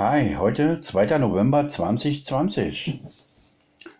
Hi, 0.00 0.34
heute 0.38 0.80
2. 0.80 1.18
November 1.18 1.68
2020. 1.68 3.02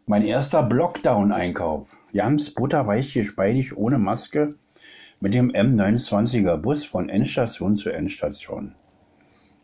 Mein 0.07 0.25
erster 0.25 0.63
Blockdown-Einkauf. 0.63 1.89
Ganz 2.15 2.49
butterweich 2.49 3.13
gespeidig 3.13 3.77
ohne 3.77 3.99
Maske 3.99 4.55
mit 5.21 5.35
dem 5.35 5.53
M29er 5.53 6.57
Bus 6.57 6.87
von 6.87 7.11
Endstation 7.11 7.77
zu 7.77 7.91
Endstation. 7.91 8.75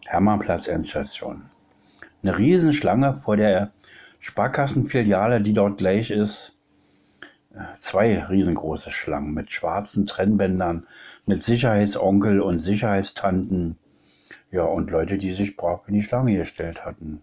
Hermannplatz 0.04 0.69
Endstation. 0.69 1.49
Eine 2.22 2.37
Riesenschlange 2.37 3.14
vor 3.14 3.38
der 3.38 3.72
Sparkassenfiliale, 4.18 5.40
die 5.40 5.54
dort 5.54 5.78
gleich 5.78 6.10
ist. 6.10 6.60
Zwei 7.80 8.22
riesengroße 8.22 8.90
Schlangen 8.90 9.32
mit 9.32 9.53
schwarzen 9.53 10.04
Trennbändern, 10.04 10.87
mit 11.24 11.46
Sicherheitsonkel 11.46 12.42
und 12.42 12.58
Sicherheitstanten 12.58 13.78
ja, 14.51 14.63
und 14.63 14.90
Leute, 14.90 15.19
die 15.19 15.33
sich 15.33 15.56
brav 15.56 15.83
in 15.88 15.94
die 15.94 16.02
Schlange 16.02 16.37
gestellt 16.37 16.84
hatten. 16.84 17.23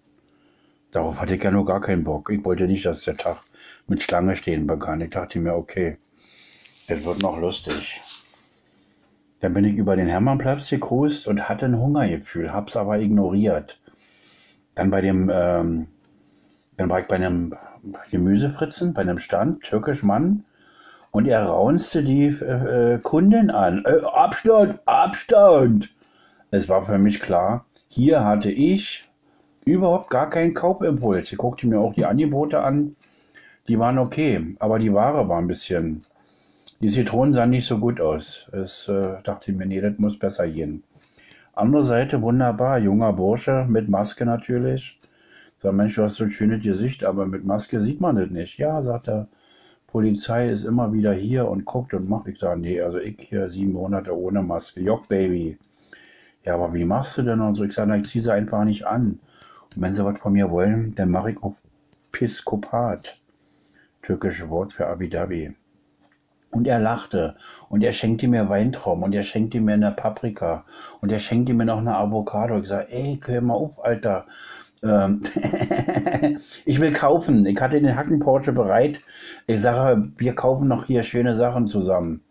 Darauf 0.92 1.20
hatte 1.20 1.36
ich 1.36 1.44
ja 1.44 1.52
nur 1.52 1.66
gar 1.66 1.82
keinen 1.82 2.04
Bock. 2.04 2.30
Ich 2.30 2.44
wollte 2.46 2.68
nicht, 2.68 2.86
dass 2.86 3.04
der 3.04 3.16
Tag 3.16 3.38
mit 3.88 4.04
Schlange 4.04 4.36
stehen 4.36 4.68
begann. 4.68 5.02
Ich 5.02 5.10
dachte 5.10 5.40
mir, 5.40 5.56
okay, 5.56 5.98
das 6.88 7.04
wird 7.04 7.20
noch 7.20 7.40
lustig. 7.40 8.02
Dann 9.40 9.54
bin 9.54 9.66
ich 9.66 9.76
über 9.76 9.96
den 9.96 10.08
Hermannplatz 10.08 10.70
gekrust 10.70 11.28
und 11.28 11.50
hatte 11.50 11.66
ein 11.66 11.80
Hungergefühl, 11.80 12.54
hab's 12.54 12.76
aber 12.76 13.00
ignoriert. 13.00 13.80
Dann 14.76 14.92
bei 14.92 15.02
dem, 15.02 15.32
ähm, 15.34 15.88
dann 16.78 16.90
war 16.90 17.00
ich 17.00 17.08
bei 17.08 17.16
einem 17.16 17.56
Gemüsefritzen, 18.12 18.94
bei 18.94 19.02
einem 19.02 19.20
Stand, 19.20 19.64
türkisch 19.64 20.04
Mann, 20.04 20.46
und 21.12 21.28
er 21.28 21.44
raunste 21.46 22.04
die 22.04 22.28
äh, 22.28 22.94
äh 22.96 23.00
Kundin 23.00 23.52
an. 23.52 23.84
Äh, 23.86 24.02
Abstand, 24.06 24.80
Abstand! 24.86 25.90
Es 26.56 26.70
war 26.70 26.84
für 26.84 27.00
mich 27.00 27.20
klar, 27.20 27.66
hier 27.88 28.24
hatte 28.24 28.52
ich 28.52 29.10
überhaupt 29.66 30.12
gar 30.12 30.30
keinen 30.30 30.54
Kaufimpuls. 30.54 31.32
Ich 31.32 31.40
guckte 31.40 31.66
mir 31.66 31.80
auch 31.80 31.96
die 31.96 32.06
Angebote 32.06 32.60
an. 32.60 32.96
Die 33.68 33.80
waren 33.80 33.98
okay, 33.98 34.56
aber 34.60 34.78
die 34.78 34.94
Ware 34.94 35.28
war 35.28 35.40
ein 35.40 35.48
bisschen. 35.48 36.06
Die 36.80 36.90
Zitronen 36.90 37.34
sahen 37.34 37.50
nicht 37.50 37.66
so 37.66 37.80
gut 37.80 38.00
aus. 38.00 38.52
Es 38.52 38.88
äh, 38.88 39.16
dachte 39.24 39.50
ich 39.50 39.58
mir, 39.58 39.66
nee, 39.66 39.82
das 39.82 39.98
muss 39.98 40.20
besser 40.20 40.48
gehen. 40.48 40.84
Andere 41.54 41.84
Seite 41.84 42.22
wunderbar, 42.22 42.78
junger 42.78 43.14
Bursche 43.14 43.66
mit 43.68 43.90
Maske 43.90 44.24
natürlich. 44.24 45.00
Sag, 45.58 45.74
Mensch, 45.74 45.96
du 45.96 46.04
hast 46.04 46.18
so 46.18 46.26
ein 46.26 46.30
schönes 46.30 46.62
Gesicht, 46.62 47.04
aber 47.04 47.26
mit 47.26 47.46
Maske 47.46 47.82
sieht 47.82 48.00
man 48.00 48.18
das 48.18 48.30
nicht. 48.30 48.60
Ja, 48.60 48.84
sagt 48.84 49.08
er, 49.08 49.28
Polizei 49.88 50.50
ist 50.50 50.66
immer 50.66 50.94
wieder 50.94 51.14
hier 51.14 51.48
und 51.48 51.66
guckt 51.66 51.96
und 51.96 52.08
macht. 52.08 52.28
Ich 52.28 52.38
sage, 52.38 52.62
nee, 52.62 52.80
also 52.80 53.00
ich 53.00 53.16
hier 53.22 53.50
sieben 53.50 53.74
Monate 53.74 54.16
ohne 54.16 54.44
Maske. 54.44 54.82
Jock, 54.82 55.08
Baby 55.08 55.58
ja, 56.46 56.56
aber 56.56 56.74
wie 56.74 56.86
machst 56.86 57.18
du 57.18 57.22
denn? 57.22 57.40
Und 57.40 57.56
so, 57.56 57.64
ich 57.64 57.74
sage, 57.74 57.96
ich 57.96 58.06
ziehe 58.06 58.22
sie 58.22 58.34
einfach 58.34 58.64
nicht 58.64 58.86
an. 58.86 59.20
Und 59.76 59.82
wenn 59.82 59.92
sie 59.92 60.04
was 60.06 60.20
von 60.20 60.34
mir 60.34 60.52
wollen, 60.52 60.94
dann 60.96 61.10
mache 61.10 61.32
ich 61.32 61.38
Piskopat. 62.12 63.18
Türkische 64.04 64.50
Wort 64.50 64.74
für 64.74 64.88
Abu 64.88 65.08
Dhabi. 65.08 65.56
Und 66.52 66.68
er 66.68 66.80
lachte 66.80 67.36
und 67.70 67.84
er 67.84 67.94
schenkte 67.94 68.28
mir 68.28 68.48
Weintraum 68.50 69.02
und 69.02 69.16
er 69.16 69.24
schenkte 69.24 69.60
mir 69.60 69.74
eine 69.74 69.92
Paprika 69.92 70.66
und 71.02 71.12
er 71.12 71.18
schenkte 71.18 71.54
mir 71.54 71.66
noch 71.66 71.80
eine 71.80 71.96
Avocado. 71.96 72.60
Ich 72.60 72.68
sage, 72.68 72.92
ey, 72.92 73.20
hör 73.26 73.42
mal 73.42 73.56
auf, 73.56 73.84
Alter. 73.84 74.28
Ähm 74.84 75.22
ich 76.66 76.80
will 76.80 76.92
kaufen. 76.92 77.46
Ich 77.48 77.60
hatte 77.60 77.82
den 77.82 77.96
Hacken-Porsche 77.96 78.52
bereit. 78.52 79.02
Ich 79.48 79.62
sage, 79.62 80.12
wir 80.18 80.36
kaufen 80.36 80.68
noch 80.68 80.86
hier 80.86 81.02
schöne 81.02 81.36
Sachen 81.36 81.66
zusammen. 81.66 82.22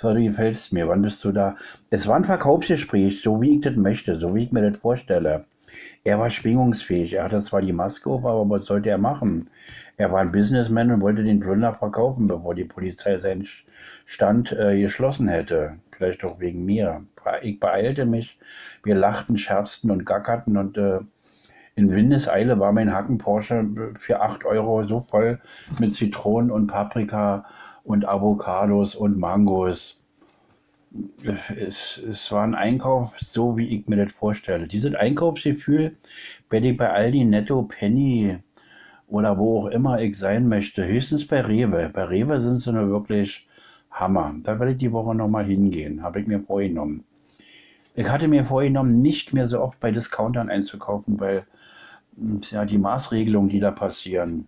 So, 0.00 0.14
du 0.14 0.22
gefällst 0.22 0.72
mir, 0.72 0.86
wann 0.86 1.02
bist 1.02 1.24
du 1.24 1.32
da? 1.32 1.56
Es 1.90 2.06
war 2.06 2.14
ein 2.14 2.22
Verkaufsgespräch, 2.22 3.20
so 3.20 3.40
wie 3.40 3.56
ich 3.56 3.62
das 3.62 3.74
möchte, 3.74 4.20
so 4.20 4.32
wie 4.32 4.44
ich 4.44 4.52
mir 4.52 4.70
das 4.70 4.78
vorstelle. 4.78 5.44
Er 6.04 6.20
war 6.20 6.30
schwingungsfähig, 6.30 7.14
er 7.14 7.24
hatte 7.24 7.40
zwar 7.40 7.62
die 7.62 7.72
Maske 7.72 8.08
auf, 8.08 8.24
aber 8.24 8.48
was 8.48 8.66
sollte 8.66 8.90
er 8.90 8.98
machen? 8.98 9.50
Er 9.96 10.12
war 10.12 10.20
ein 10.20 10.30
Businessman 10.30 10.92
und 10.92 11.00
wollte 11.00 11.24
den 11.24 11.40
Plünder 11.40 11.74
verkaufen, 11.74 12.28
bevor 12.28 12.54
die 12.54 12.64
Polizei 12.64 13.18
seinen 13.18 13.44
Stand 14.06 14.52
äh, 14.52 14.80
geschlossen 14.80 15.26
hätte. 15.26 15.80
Vielleicht 15.90 16.22
auch 16.22 16.38
wegen 16.38 16.64
mir. 16.64 17.04
Ich 17.42 17.58
beeilte 17.58 18.06
mich, 18.06 18.38
wir 18.84 18.94
lachten, 18.94 19.36
scherzten 19.36 19.90
und 19.90 20.06
gackerten 20.06 20.56
und 20.58 20.78
äh, 20.78 21.00
in 21.74 21.90
Windeseile 21.90 22.60
war 22.60 22.70
mein 22.70 22.94
Hacken 22.94 23.18
Porsche 23.18 23.66
für 23.98 24.20
8 24.20 24.44
Euro 24.44 24.86
so 24.86 25.00
voll 25.00 25.40
mit 25.80 25.92
Zitronen 25.92 26.52
und 26.52 26.68
Paprika 26.68 27.46
und 27.88 28.06
Avocados 28.06 28.94
und 28.94 29.18
Mangos. 29.18 30.02
Es, 31.56 31.98
es 31.98 32.30
war 32.30 32.44
ein 32.44 32.54
Einkauf, 32.54 33.14
so 33.18 33.56
wie 33.56 33.66
ich 33.66 33.88
mir 33.88 34.04
das 34.04 34.12
vorstelle. 34.12 34.68
Dieses 34.68 34.94
Einkaufsgefühl 34.94 35.96
werde 36.50 36.68
ich 36.68 36.76
bei 36.76 36.90
Aldi, 36.90 37.24
Netto, 37.24 37.62
Penny 37.62 38.38
oder 39.06 39.38
wo 39.38 39.60
auch 39.60 39.66
immer 39.68 40.00
ich 40.00 40.18
sein 40.18 40.48
möchte, 40.48 40.86
höchstens 40.86 41.26
bei 41.26 41.40
Rewe. 41.40 41.90
Bei 41.92 42.04
Rewe 42.04 42.40
sind 42.40 42.58
sie 42.58 42.72
nur 42.72 42.90
wirklich 42.90 43.48
Hammer. 43.90 44.34
Da 44.42 44.58
werde 44.58 44.72
ich 44.72 44.78
die 44.78 44.92
Woche 44.92 45.14
nochmal 45.14 45.46
hingehen, 45.46 46.02
habe 46.02 46.20
ich 46.20 46.26
mir 46.26 46.40
vorgenommen. 46.40 47.04
Ich 47.94 48.08
hatte 48.08 48.28
mir 48.28 48.44
vorgenommen, 48.44 49.00
nicht 49.00 49.32
mehr 49.32 49.48
so 49.48 49.60
oft 49.60 49.80
bei 49.80 49.90
Discountern 49.90 50.50
einzukaufen, 50.50 51.18
weil 51.18 51.46
ja 52.50 52.66
die 52.66 52.78
Maßregelungen, 52.78 53.48
die 53.48 53.60
da 53.60 53.70
passieren, 53.70 54.46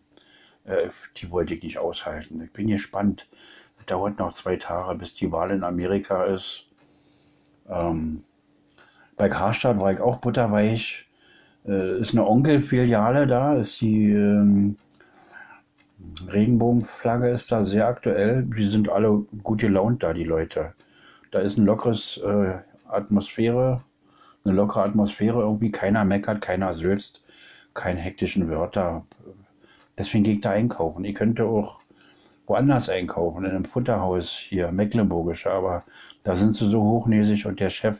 die 1.16 1.30
wollte 1.30 1.54
ich 1.54 1.62
nicht 1.62 1.78
aushalten. 1.78 2.42
Ich 2.42 2.52
bin 2.52 2.68
gespannt. 2.68 3.28
Es 3.78 3.86
dauert 3.86 4.18
noch 4.18 4.32
zwei 4.32 4.56
Tage, 4.56 4.98
bis 4.98 5.14
die 5.14 5.32
Wahl 5.32 5.50
in 5.50 5.64
Amerika 5.64 6.24
ist. 6.24 6.66
Ähm, 7.68 8.24
bei 9.16 9.28
Karstadt 9.28 9.78
war 9.78 9.92
ich 9.92 10.00
auch 10.00 10.18
butterweich. 10.18 11.08
Äh, 11.66 11.98
ist 12.00 12.12
eine 12.12 12.26
Onkel-Filiale 12.26 13.26
da, 13.26 13.54
ist 13.54 13.80
die 13.80 14.12
ähm, 14.12 14.76
Regenbogenflagge 16.32 17.28
ist 17.28 17.52
da 17.52 17.62
sehr 17.62 17.86
aktuell. 17.86 18.44
Die 18.44 18.68
sind 18.68 18.88
alle 18.88 19.26
gut 19.42 19.60
gelaunt 19.60 20.02
da, 20.02 20.12
die 20.12 20.24
Leute. 20.24 20.72
Da 21.30 21.40
ist 21.40 21.58
ein 21.58 21.66
lockeres 21.66 22.18
äh, 22.18 22.58
Atmosphäre, 22.88 23.82
eine 24.44 24.54
lockere 24.54 24.84
Atmosphäre 24.84 25.40
irgendwie. 25.40 25.70
Keiner 25.70 26.04
meckert, 26.04 26.40
keiner 26.40 26.74
sülzt, 26.74 27.24
keine 27.74 28.00
hektischen 28.00 28.48
Wörter. 28.48 29.04
Deswegen 30.00 30.24
gehe 30.24 30.34
ich 30.36 30.40
da 30.40 30.52
einkaufen. 30.52 31.04
Ich 31.04 31.14
könnte 31.14 31.44
auch 31.44 31.80
woanders 32.46 32.88
einkaufen, 32.88 33.44
in 33.44 33.50
einem 33.50 33.66
Futterhaus 33.66 34.30
hier, 34.30 34.72
Mecklenburgische, 34.72 35.50
aber 35.50 35.84
da 36.24 36.34
sind 36.36 36.54
sie 36.54 36.70
so 36.70 36.82
hochnäsig 36.82 37.44
und 37.44 37.60
der 37.60 37.68
Chef, 37.68 37.98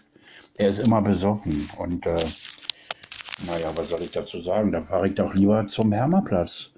der 0.59 0.71
ist 0.71 0.79
immer 0.79 1.03
besoffen. 1.03 1.69
Und 1.77 2.07
äh, 2.07 2.25
naja, 3.47 3.71
was 3.75 3.91
soll 3.91 4.01
ich 4.01 4.13
dazu 4.13 4.41
sagen? 4.41 4.73
Da 4.73 4.81
fahre 4.81 5.09
ich 5.09 5.15
doch 5.15 5.35
lieber 5.35 5.67
zum 5.67 5.93
Hermerplatz 5.93 6.71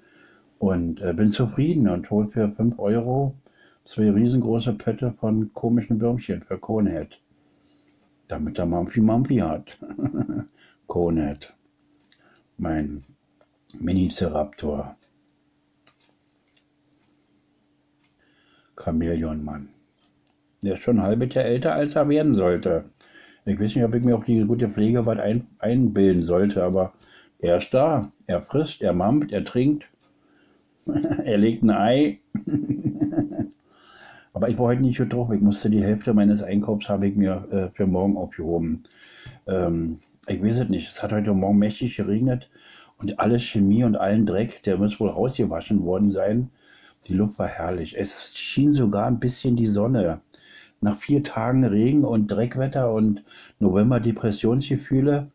und 0.59 0.99
äh, 0.99 1.13
bin 1.13 1.29
zufrieden 1.29 1.87
und 1.87 2.11
hole 2.11 2.27
für 2.27 2.49
5 2.49 2.77
Euro 2.77 3.33
zwei 3.85 4.11
riesengroße 4.11 4.73
Pötte 4.73 5.13
von 5.21 5.53
komischen 5.53 6.01
Würmchen 6.01 6.41
für 6.41 6.57
Conehead. 6.57 7.17
Damit 8.27 8.57
der 8.57 8.65
Mampfi 8.65 8.99
Mampfi 8.99 9.37
hat. 9.37 9.77
Conehead. 10.87 11.53
Mein 12.57 13.05
Mini-Ceraptor. 13.79 14.97
Chamäleonmann. 18.83 19.69
Der 20.61 20.73
ist 20.73 20.83
schon 20.83 20.99
ein 20.99 21.03
halbes 21.03 21.33
Jahr 21.33 21.45
älter, 21.45 21.73
als 21.73 21.95
er 21.95 22.09
werden 22.09 22.33
sollte. 22.33 22.85
Ich 23.45 23.59
weiß 23.59 23.75
nicht, 23.75 23.83
ob 23.83 23.93
ich 23.95 24.03
mir 24.03 24.15
auf 24.15 24.25
die 24.25 24.39
gute 24.45 24.69
Pflege 24.69 25.05
was 25.05 25.19
ein, 25.19 25.47
einbilden 25.59 26.21
sollte, 26.21 26.63
aber 26.63 26.93
er 27.39 27.57
ist 27.57 27.73
da. 27.73 28.11
Er 28.25 28.41
frisst, 28.41 28.81
er 28.81 28.93
mammt, 28.93 29.33
er 29.33 29.43
trinkt, 29.43 29.89
er 30.85 31.37
legt 31.37 31.63
ein 31.63 31.71
Ei. 31.71 32.19
aber 34.33 34.47
ich 34.47 34.57
war 34.57 34.67
heute 34.67 34.81
nicht 34.81 34.97
so 34.97 35.05
drauf. 35.05 35.31
Ich 35.33 35.41
musste 35.41 35.69
die 35.69 35.83
Hälfte 35.83 36.13
meines 36.13 36.41
Einkaufs 36.41 36.87
habe 36.87 37.07
ich 37.07 37.15
mir 37.15 37.47
äh, 37.51 37.75
für 37.75 37.85
morgen 37.85 38.15
aufgehoben. 38.15 38.83
Ähm, 39.47 39.99
ich 40.27 40.41
weiß 40.41 40.59
es 40.59 40.69
nicht. 40.69 40.89
Es 40.89 41.03
hat 41.03 41.11
heute 41.11 41.33
Morgen 41.33 41.59
mächtig 41.59 41.97
geregnet 41.97 42.49
und 42.97 43.19
alle 43.19 43.39
Chemie 43.39 43.83
und 43.83 43.97
allen 43.97 44.25
Dreck, 44.25 44.63
der 44.63 44.77
muss 44.77 44.99
wohl 45.01 45.09
rausgewaschen 45.09 45.83
worden 45.83 46.09
sein. 46.09 46.49
Die 47.07 47.13
Luft 47.13 47.39
war 47.39 47.47
herrlich. 47.47 47.97
Es 47.97 48.33
schien 48.35 48.73
sogar 48.73 49.07
ein 49.07 49.19
bisschen 49.19 49.55
die 49.55 49.67
Sonne. 49.67 50.21
Nach 50.81 50.97
vier 50.97 51.23
Tagen 51.23 51.63
Regen 51.63 52.03
und 52.03 52.27
Dreckwetter 52.27 52.93
und 52.93 53.23
November-Depressionsgefühle 53.59 55.27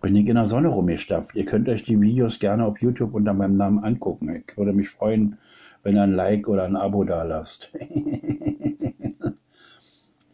bin 0.00 0.16
ich 0.16 0.28
in 0.28 0.36
der 0.36 0.46
Sonne 0.46 0.68
rumgestapft. 0.68 1.34
Ihr 1.34 1.44
könnt 1.44 1.68
euch 1.68 1.82
die 1.82 2.00
Videos 2.00 2.38
gerne 2.38 2.64
auf 2.64 2.80
YouTube 2.80 3.14
unter 3.14 3.34
meinem 3.34 3.56
Namen 3.56 3.84
angucken. 3.84 4.34
Ich 4.34 4.56
würde 4.56 4.72
mich 4.72 4.88
freuen, 4.88 5.38
wenn 5.82 5.96
ihr 5.96 6.02
ein 6.02 6.14
Like 6.14 6.48
oder 6.48 6.64
ein 6.64 6.76
Abo 6.76 7.04
da 7.04 7.22
lasst. 7.22 7.70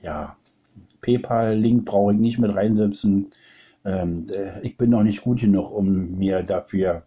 ja, 0.03 0.37
PayPal-Link 1.01 1.85
brauche 1.85 2.15
ich 2.15 2.21
nicht 2.21 2.39
mit 2.39 2.55
reinsetzen. 2.55 3.27
Ähm, 3.85 4.27
äh, 4.33 4.61
ich 4.63 4.77
bin 4.77 4.91
noch 4.91 5.03
nicht 5.03 5.23
gut 5.23 5.41
genug, 5.41 5.73
um 5.73 6.17
mir 6.19 6.43
dafür 6.43 7.03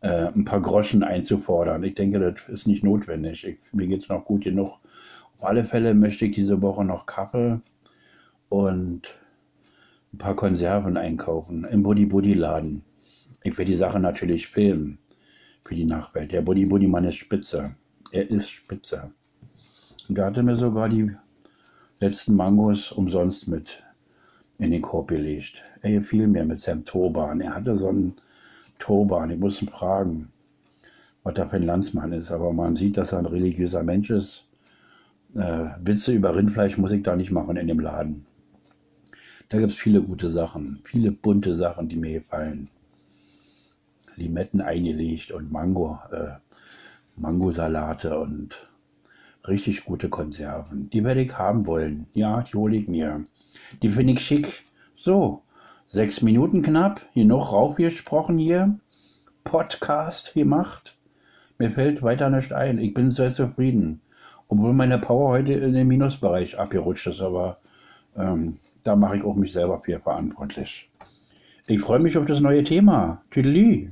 äh, 0.00 0.28
ein 0.28 0.44
paar 0.44 0.60
Groschen 0.60 1.02
einzufordern. 1.02 1.82
Ich 1.84 1.94
denke, 1.94 2.18
das 2.18 2.48
ist 2.48 2.66
nicht 2.66 2.84
notwendig. 2.84 3.46
Ich, 3.46 3.58
mir 3.72 3.86
geht 3.86 4.02
es 4.02 4.08
noch 4.08 4.24
gut 4.24 4.44
genug. 4.44 4.78
Auf 5.36 5.44
alle 5.44 5.64
Fälle 5.64 5.94
möchte 5.94 6.26
ich 6.26 6.34
diese 6.34 6.62
Woche 6.62 6.84
noch 6.84 7.06
Kaffee 7.06 7.60
und 8.48 9.14
ein 10.12 10.18
paar 10.18 10.36
Konserven 10.36 10.96
einkaufen 10.96 11.64
im 11.64 11.82
Buddy 11.82 12.06
Buddy 12.06 12.32
Laden. 12.32 12.82
Ich 13.42 13.56
werde 13.58 13.70
die 13.70 13.76
Sache 13.76 14.00
natürlich 14.00 14.48
filmen 14.48 14.98
für 15.64 15.74
die 15.74 15.84
Nachwelt. 15.84 16.32
Der 16.32 16.42
Buddy 16.42 16.66
Buddy 16.66 16.86
Mann 16.86 17.04
ist 17.04 17.16
spitze. 17.16 17.74
Er 18.12 18.30
ist 18.30 18.50
spitze. 18.50 19.12
Und 20.08 20.18
da 20.18 20.26
hatte 20.26 20.42
mir 20.42 20.56
sogar 20.56 20.88
die 20.88 21.10
letzten 22.00 22.36
Mangos 22.36 22.92
umsonst 22.92 23.48
mit 23.48 23.82
in 24.58 24.70
den 24.70 24.82
Korb 24.82 25.08
gelegt. 25.08 25.62
Er 25.82 25.92
gefiel 25.92 26.26
mir 26.26 26.44
mit 26.44 26.60
seinem 26.60 26.84
Turban. 26.84 27.40
Er 27.40 27.54
hatte 27.54 27.74
so 27.74 27.88
einen 27.88 28.16
Turban. 28.78 29.30
Ich 29.30 29.38
muss 29.38 29.62
ihn 29.62 29.68
fragen, 29.68 30.32
was 31.22 31.34
da 31.34 31.48
für 31.48 31.56
ein 31.56 31.62
Landsmann 31.62 32.12
ist. 32.12 32.30
Aber 32.30 32.52
man 32.52 32.76
sieht, 32.76 32.96
dass 32.96 33.12
er 33.12 33.18
ein 33.18 33.26
religiöser 33.26 33.82
Mensch 33.82 34.10
ist. 34.10 34.46
Äh, 35.34 35.68
Witze 35.82 36.12
über 36.12 36.34
Rindfleisch 36.34 36.78
muss 36.78 36.92
ich 36.92 37.02
da 37.02 37.16
nicht 37.16 37.30
machen 37.30 37.56
in 37.56 37.66
dem 37.66 37.80
Laden. 37.80 38.26
Da 39.48 39.58
gibt 39.58 39.70
es 39.70 39.78
viele 39.78 40.02
gute 40.02 40.28
Sachen, 40.28 40.80
viele 40.82 41.12
bunte 41.12 41.54
Sachen, 41.54 41.88
die 41.88 41.96
mir 41.96 42.14
gefallen. 42.14 42.68
Limetten 44.16 44.60
eingelegt 44.60 45.30
und 45.30 45.52
Mango, 45.52 45.98
äh, 46.10 46.36
Mangosalate 47.16 48.18
und 48.18 48.68
richtig 49.46 49.84
gute 49.84 50.08
Konserven. 50.08 50.90
Die 50.90 51.04
werde 51.04 51.22
ich 51.22 51.38
haben 51.38 51.66
wollen. 51.66 52.06
Ja, 52.14 52.42
die 52.42 52.54
hole 52.54 52.76
ich 52.76 52.88
mir. 52.88 53.24
Die 53.82 53.88
finde 53.88 54.14
ich 54.14 54.20
schick. 54.20 54.64
So, 54.96 55.42
sechs 55.86 56.22
Minuten 56.22 56.62
knapp. 56.62 57.00
Hier 57.12 57.24
noch 57.24 57.52
raufgesprochen 57.52 58.38
hier. 58.38 58.78
Podcast 59.44 60.34
gemacht. 60.34 60.96
Mir 61.58 61.70
fällt 61.70 62.02
weiter 62.02 62.28
nicht 62.28 62.52
ein. 62.52 62.78
Ich 62.78 62.92
bin 62.92 63.10
sehr 63.10 63.32
zufrieden. 63.32 64.00
Obwohl 64.48 64.72
meine 64.72 64.98
Power 64.98 65.30
heute 65.30 65.54
in 65.54 65.72
den 65.72 65.88
Minusbereich 65.88 66.58
abgerutscht 66.58 67.06
ist, 67.06 67.20
aber 67.20 67.58
ähm, 68.16 68.58
da 68.82 68.94
mache 68.96 69.18
ich 69.18 69.24
auch 69.24 69.34
mich 69.34 69.52
selber 69.52 69.80
für 69.80 69.98
verantwortlich. 69.98 70.90
Ich 71.66 71.80
freue 71.80 71.98
mich 71.98 72.16
auf 72.16 72.26
das 72.26 72.40
neue 72.40 72.62
Thema. 72.62 73.22
Tüdelü. 73.30 73.90